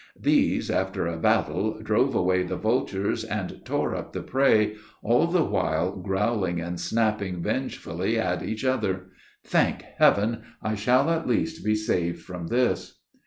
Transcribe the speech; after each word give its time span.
These, 0.19 0.71
after 0.71 1.05
a 1.05 1.15
battle, 1.15 1.79
drove 1.79 2.15
away 2.15 2.41
the 2.41 2.55
vultures, 2.55 3.23
and 3.23 3.61
tore 3.63 3.95
up 3.95 4.13
the 4.13 4.23
prey, 4.23 4.73
all 5.03 5.27
the 5.27 5.43
while 5.43 5.95
growling 5.95 6.59
and 6.59 6.79
snapping 6.79 7.43
vengefully 7.43 8.17
at 8.17 8.41
each 8.41 8.65
other. 8.65 9.11
"Thank 9.43 9.83
heaven! 9.99 10.41
I 10.59 10.73
shall 10.73 11.11
at 11.11 11.27
least 11.27 11.63
be 11.63 11.75
saved 11.75 12.23
from 12.23 12.47
this." 12.47 13.01